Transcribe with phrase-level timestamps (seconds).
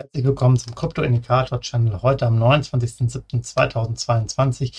[0.00, 4.72] Herzlich willkommen zum Krypto-Indikator-Channel heute am 29.07.2022.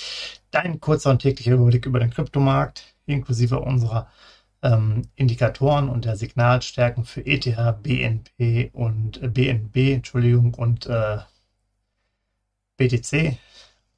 [0.49, 4.07] Dein kurzer und täglicher Überblick über den Kryptomarkt inklusive unserer
[4.63, 11.19] ähm, Indikatoren und der Signalstärken für ETH, BNP und äh, BNB, Entschuldigung, und äh,
[12.77, 13.37] BTC.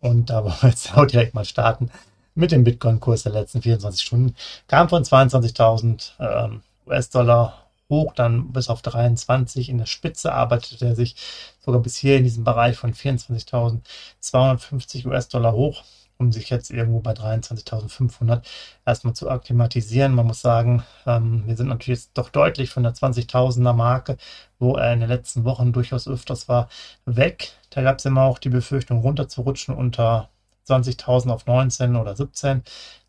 [0.02, 1.90] Und da wollen wir jetzt auch direkt mal starten
[2.36, 4.36] mit dem Bitcoin-Kurs der letzten 24 Stunden.
[4.68, 9.70] Kam von 22.000 ähm, US-Dollar hoch, dann bis auf 23.
[9.70, 11.16] In der Spitze arbeitete er sich
[11.60, 15.84] sogar bis hier in diesem Bereich von 24.250 US-Dollar hoch,
[16.18, 18.42] um sich jetzt irgendwo bei 23.500
[18.86, 20.16] erstmal zu akklimatisieren.
[20.16, 24.18] Man muss sagen, ähm, wir sind natürlich jetzt doch deutlich von der 20.000er Marke,
[24.60, 26.70] wo er in den letzten Wochen durchaus öfters war,
[27.06, 27.52] weg.
[27.70, 30.30] Da gab es immer auch die Befürchtung, runterzurutschen unter
[30.68, 32.64] 20.000 auf 19 oder 17.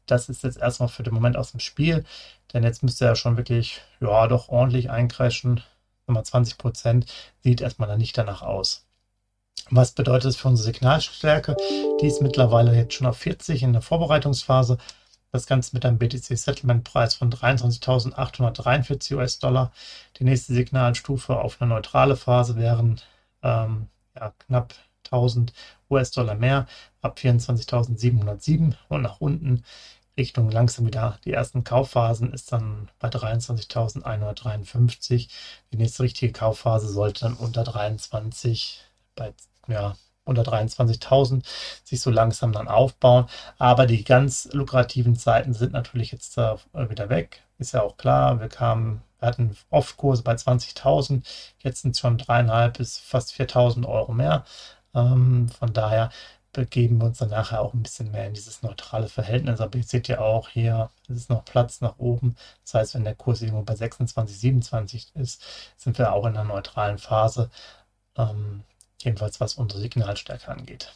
[0.06, 2.04] Das ist jetzt erstmal für den Moment aus dem Spiel.
[2.52, 5.62] Denn jetzt müsste er schon wirklich, ja, doch ordentlich einkreischen.
[6.06, 7.06] Nochmal 20 Prozent
[7.42, 8.84] sieht erstmal dann nicht danach aus.
[9.70, 11.56] Was bedeutet das für unsere Signalstärke?
[12.00, 14.78] Die ist mittlerweile jetzt schon auf 40 in der Vorbereitungsphase.
[15.32, 19.72] Das Ganze mit einem BTC-Settlement-Preis von 23.843 US-Dollar.
[20.18, 23.00] Die nächste Signalstufe auf eine neutrale Phase wären
[23.42, 25.52] ähm, ja, knapp 1000
[25.90, 26.66] US-Dollar mehr,
[27.02, 29.62] ab 24.707 und nach unten
[30.16, 35.28] Richtung langsam wieder die ersten Kaufphasen ist dann bei 23.153.
[35.72, 38.80] Die nächste richtige Kaufphase sollte dann unter 23
[39.16, 39.34] bei
[39.66, 41.44] ja, unter 23.000
[41.84, 43.26] sich so langsam dann aufbauen.
[43.58, 47.42] Aber die ganz lukrativen Zeiten sind natürlich jetzt äh, wieder weg.
[47.58, 48.40] Ist ja auch klar.
[48.40, 51.22] Wir kamen, wir hatten Off-Kurse bei 20.000.
[51.58, 54.44] Jetzt sind es schon dreieinhalb bis fast 4.000 Euro mehr.
[54.94, 56.10] Ähm, von daher
[56.52, 59.60] begeben wir uns dann nachher auch ein bisschen mehr in dieses neutrale Verhältnis.
[59.60, 62.36] Aber ihr seht ja auch hier, es ist noch Platz nach oben.
[62.64, 65.42] Das heißt, wenn der Kurs irgendwo bei 26, 27 ist,
[65.76, 67.50] sind wir auch in einer neutralen Phase.
[68.16, 68.62] Ähm,
[69.02, 70.92] jedenfalls was unsere Signalstärke angeht.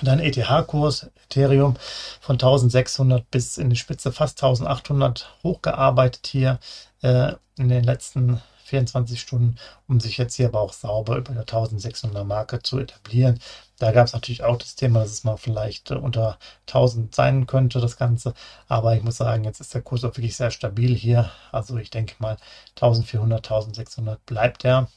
[0.00, 1.76] Dann ETH-Kurs, Ethereum
[2.20, 6.58] von 1600 bis in die Spitze fast 1800 hochgearbeitet hier
[7.02, 8.40] äh, in den letzten
[8.72, 9.56] 24 Stunden,
[9.86, 13.38] um sich jetzt hier aber auch sauber über der 1600er Marke zu etablieren.
[13.78, 16.38] Da gab es natürlich auch das Thema, dass es mal vielleicht äh, unter
[16.68, 18.32] 1000 sein könnte, das Ganze.
[18.68, 21.30] Aber ich muss sagen, jetzt ist der Kurs auch wirklich sehr stabil hier.
[21.50, 22.36] Also ich denke mal
[22.76, 24.88] 1400, 1600 bleibt er.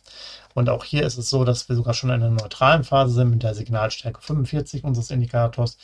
[0.53, 3.31] Und auch hier ist es so, dass wir sogar schon in einer neutralen Phase sind
[3.31, 5.77] mit der Signalstärke 45 unseres Indikators,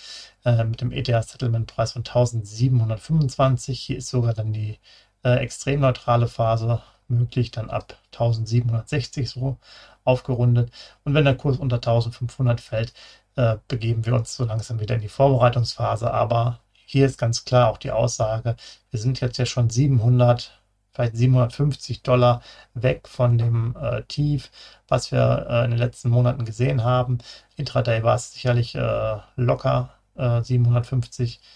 [0.46, 3.80] äh, mit dem ETH-Settlement-Preis von 1725.
[3.80, 4.80] Hier ist sogar dann die
[5.24, 6.82] äh, extrem neutrale Phase
[7.12, 9.58] möglich, dann ab 1760 so
[10.04, 10.72] aufgerundet.
[11.04, 12.94] Und wenn der Kurs unter 1500 fällt,
[13.36, 16.12] äh, begeben wir uns so langsam wieder in die Vorbereitungsphase.
[16.14, 18.56] Aber hier ist ganz klar auch die Aussage,
[18.90, 20.62] wir sind jetzt ja schon 700,
[20.94, 22.42] vielleicht 750 Dollar
[22.74, 24.52] weg von dem äh, Tief,
[24.88, 27.20] was wir äh, in den letzten Monaten gesehen haben.
[27.56, 31.52] Intraday war es sicherlich äh, locker 750 Dollar ähm,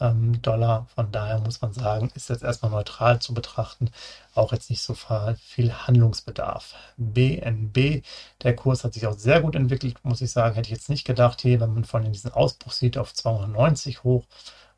[0.00, 0.86] Dollar.
[0.94, 3.90] Von daher muss man sagen, ist jetzt erstmal neutral zu betrachten.
[4.34, 6.74] Auch jetzt nicht so viel Handlungsbedarf.
[6.96, 8.04] BNB,
[8.42, 10.54] der Kurs hat sich auch sehr gut entwickelt, muss ich sagen.
[10.54, 14.24] Hätte ich jetzt nicht gedacht, hier, wenn man von diesen Ausbruch sieht, auf 290 hoch.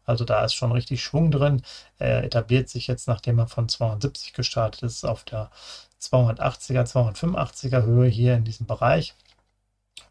[0.06, 1.62] Also da ist schon richtig Schwung drin.
[1.98, 5.50] Er etabliert sich jetzt, nachdem er von 270 gestartet ist, auf der
[6.00, 9.14] 280er, 285er Höhe hier in diesem Bereich.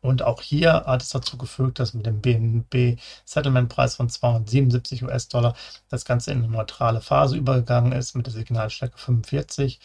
[0.01, 5.03] Und auch hier hat es dazu gefügt, dass mit dem BNB Settlement Preis von 277
[5.03, 5.55] US-Dollar
[5.89, 9.79] das Ganze in eine neutrale Phase übergegangen ist mit der Signalstärke 45.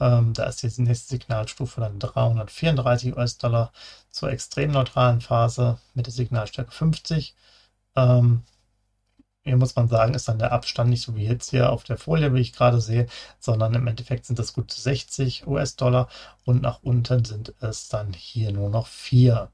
[0.00, 3.72] Ähm, da ist die nächste Signalstufe dann 334 US-Dollar
[4.10, 7.34] zur extrem neutralen Phase mit der Signalstärke 50.
[7.96, 8.42] Ähm,
[9.44, 11.98] hier muss man sagen, ist dann der Abstand nicht so wie jetzt hier auf der
[11.98, 13.06] Folie, wie ich gerade sehe,
[13.38, 16.08] sondern im Endeffekt sind das gut 60 US-Dollar
[16.44, 19.50] und nach unten sind es dann hier nur noch 4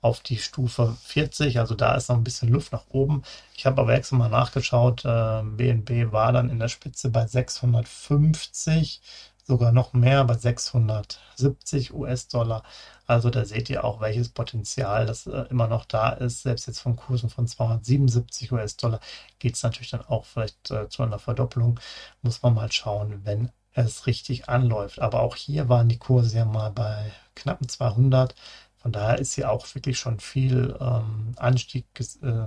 [0.00, 1.58] auf die Stufe 40.
[1.58, 3.22] Also da ist noch ein bisschen Luft nach oben.
[3.54, 5.04] Ich habe aber extra mal nachgeschaut.
[5.04, 9.00] Äh, BNB war dann in der Spitze bei 650
[9.48, 12.62] sogar noch mehr bei 670 US-Dollar.
[13.06, 16.42] Also da seht ihr auch, welches Potenzial das äh, immer noch da ist.
[16.42, 19.00] Selbst jetzt von Kursen von 277 US-Dollar
[19.38, 21.80] geht es natürlich dann auch vielleicht äh, zu einer Verdopplung.
[22.22, 25.00] Muss man mal schauen, wenn es richtig anläuft.
[25.00, 28.34] Aber auch hier waren die Kurse ja mal bei knappen 200.
[28.76, 32.46] Von daher ist hier auch wirklich schon viel ähm, Anstieg ges äh,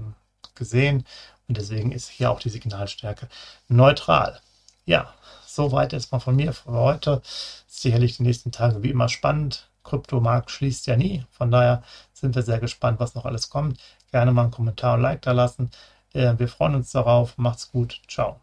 [0.55, 1.05] gesehen.
[1.47, 3.27] und deswegen ist hier auch die Signalstärke
[3.67, 4.39] neutral.
[4.85, 5.13] Ja,
[5.55, 7.21] soweit jetzt mal von mir für heute.
[7.67, 9.69] Sicherlich die nächsten Tage wie immer spannend.
[9.83, 11.25] Kryptomarkt schließt ja nie.
[11.31, 11.83] Von daher
[12.13, 13.79] sind wir sehr gespannt, was noch alles kommt.
[14.11, 15.71] Gerne mal einen Kommentar und Like da lassen.
[16.13, 17.37] Äh, wir freuen uns darauf.
[17.37, 18.01] Macht's gut.
[18.07, 18.39] Ciao.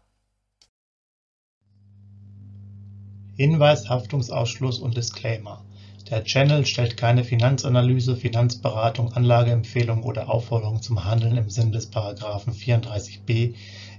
[3.35, 5.63] Hinweis, Haftungsausschluss und Disclaimer.
[6.09, 12.51] Der Channel stellt keine Finanzanalyse, Finanzberatung, Anlageempfehlung oder Aufforderung zum Handeln im Sinne des Paragraphen
[12.51, 13.53] 34b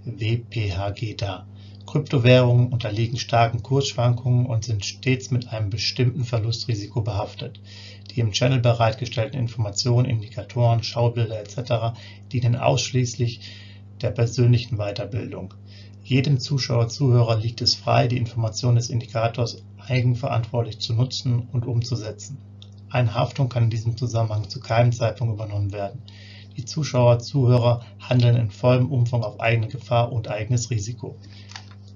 [0.04, 1.46] WPHG dar.
[1.90, 7.60] Kryptowährungen unterliegen starken Kursschwankungen und sind stets mit einem bestimmten Verlustrisiko behaftet.
[8.10, 11.98] Die im Channel bereitgestellten Informationen, Indikatoren, Schaubilder etc.
[12.30, 13.40] dienen ausschließlich
[14.00, 15.54] der persönlichen Weiterbildung.
[16.04, 22.38] Jedem Zuschauer/Zuhörer liegt es frei, die Informationen des Indikators eigenverantwortlich zu nutzen und umzusetzen.
[22.88, 26.02] Eine Haftung kann in diesem Zusammenhang zu keinem Zeitpunkt übernommen werden.
[26.56, 31.16] Die Zuschauer/Zuhörer handeln in vollem Umfang auf eigene Gefahr und eigenes Risiko.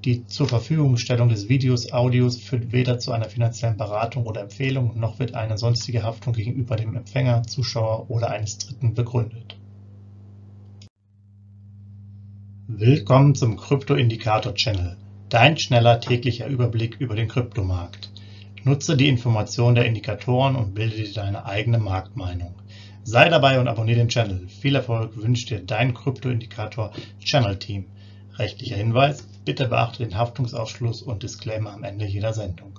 [0.04, 5.34] Die Zurverfügungstellung des Videos, Audios führt weder zu einer finanziellen Beratung oder Empfehlung, noch wird
[5.34, 9.56] eine sonstige Haftung gegenüber dem Empfänger, Zuschauer oder eines Dritten begründet.
[12.66, 14.98] Willkommen zum Krypto-Indikator-Channel,
[15.30, 18.12] dein schneller täglicher Überblick über den Kryptomarkt.
[18.62, 22.54] Nutze die Informationen der Indikatoren und bilde dir deine eigene Marktmeinung.
[23.04, 24.48] Sei dabei und abonniere den Channel.
[24.48, 27.86] Viel Erfolg wünscht dir dein Krypto-Indikator Channel Team.
[28.36, 32.78] Rechtlicher Hinweis, bitte beachte den Haftungsausschluss und Disclaimer am Ende jeder Sendung.